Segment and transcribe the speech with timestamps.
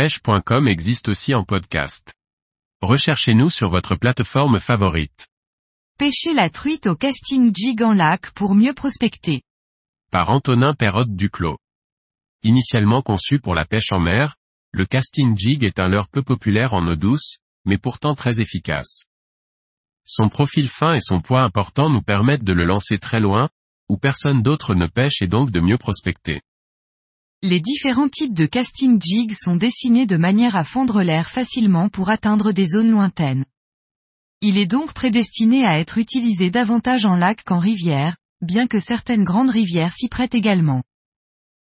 [0.00, 2.14] pêche.com existe aussi en podcast.
[2.80, 5.28] Recherchez-nous sur votre plateforme favorite.
[5.98, 9.42] Pêcher la truite au casting jig en lac pour mieux prospecter.
[10.10, 11.58] Par Antonin Perrotte Duclos.
[12.44, 14.36] Initialement conçu pour la pêche en mer,
[14.72, 19.04] le casting jig est un leurre peu populaire en eau douce, mais pourtant très efficace.
[20.06, 23.50] Son profil fin et son poids important nous permettent de le lancer très loin,
[23.90, 26.40] où personne d'autre ne pêche et donc de mieux prospecter.
[27.42, 32.10] Les différents types de casting jig sont dessinés de manière à fondre l'air facilement pour
[32.10, 33.46] atteindre des zones lointaines.
[34.42, 39.24] Il est donc prédestiné à être utilisé davantage en lac qu'en rivière, bien que certaines
[39.24, 40.82] grandes rivières s'y prêtent également.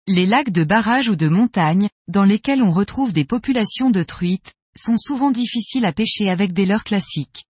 [0.08, 4.54] Les lacs de barrage ou de montagne, dans lesquels on retrouve des populations de truites,
[4.76, 7.46] sont souvent difficiles à pêcher avec des leurres classiques.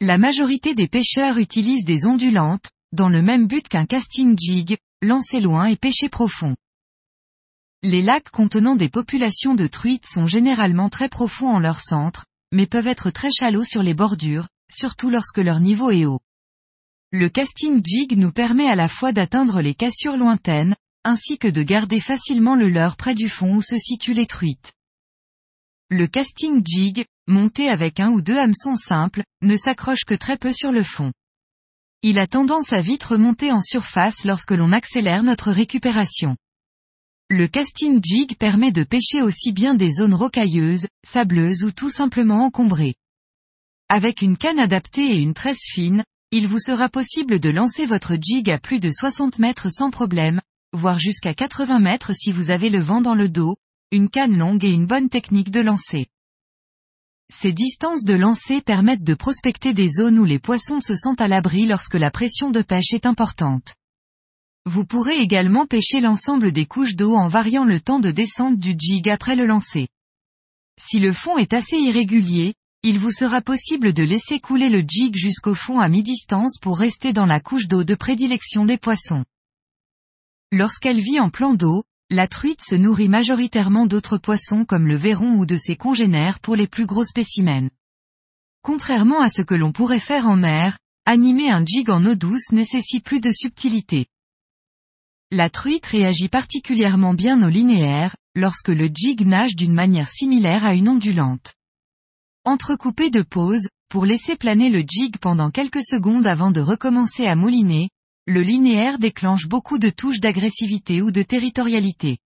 [0.00, 5.40] La majorité des pêcheurs utilisent des ondulantes, dans le même but qu'un casting jig, lancer
[5.40, 6.54] loin et pêcher profond.
[7.86, 12.66] Les lacs contenant des populations de truites sont généralement très profonds en leur centre, mais
[12.66, 16.22] peuvent être très chalots sur les bordures, surtout lorsque leur niveau est haut.
[17.12, 21.62] Le casting jig nous permet à la fois d'atteindre les cassures lointaines, ainsi que de
[21.62, 24.72] garder facilement le leurre près du fond où se situent les truites.
[25.90, 30.54] Le casting jig, monté avec un ou deux hameçons simples, ne s'accroche que très peu
[30.54, 31.12] sur le fond.
[32.00, 36.34] Il a tendance à vite remonter en surface lorsque l'on accélère notre récupération.
[37.30, 42.44] Le casting jig permet de pêcher aussi bien des zones rocailleuses, sableuses ou tout simplement
[42.44, 42.96] encombrées.
[43.88, 48.16] Avec une canne adaptée et une tresse fine, il vous sera possible de lancer votre
[48.20, 50.42] jig à plus de 60 mètres sans problème,
[50.74, 53.56] voire jusqu'à 80 mètres si vous avez le vent dans le dos,
[53.90, 56.08] une canne longue et une bonne technique de lancer.
[57.32, 61.28] Ces distances de lancer permettent de prospecter des zones où les poissons se sentent à
[61.28, 63.74] l'abri lorsque la pression de pêche est importante.
[64.66, 68.74] Vous pourrez également pêcher l'ensemble des couches d'eau en variant le temps de descente du
[68.78, 69.88] jig après le lancer.
[70.80, 75.14] Si le fond est assez irrégulier, il vous sera possible de laisser couler le jig
[75.16, 79.24] jusqu'au fond à mi-distance pour rester dans la couche d'eau de prédilection des poissons.
[80.50, 85.34] Lorsqu'elle vit en plan d'eau, la truite se nourrit majoritairement d'autres poissons comme le verron
[85.34, 87.70] ou de ses congénères pour les plus gros spécimens.
[88.62, 92.50] Contrairement à ce que l'on pourrait faire en mer, animer un jig en eau douce
[92.50, 94.06] nécessite plus de subtilité.
[95.36, 100.74] La truite réagit particulièrement bien au linéaire, lorsque le jig nage d'une manière similaire à
[100.74, 101.54] une ondulante.
[102.44, 107.34] Entrecoupé de pauses, pour laisser planer le jig pendant quelques secondes avant de recommencer à
[107.34, 107.88] mouliner,
[108.28, 112.18] le linéaire déclenche beaucoup de touches d'agressivité ou de territorialité.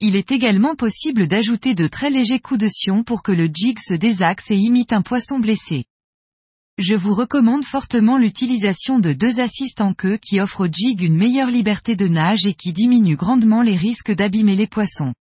[0.00, 3.78] Il est également possible d'ajouter de très légers coups de sion pour que le jig
[3.78, 5.84] se désaxe et imite un poisson blessé.
[6.78, 11.16] Je vous recommande fortement l'utilisation de deux assists en queue qui offrent au jig une
[11.16, 15.14] meilleure liberté de nage et qui diminuent grandement les risques d'abîmer les poissons.